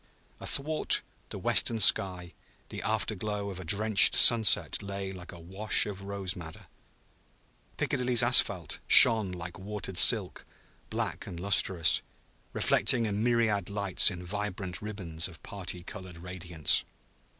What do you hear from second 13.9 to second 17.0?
in vibrant ribbons of party colored radiance.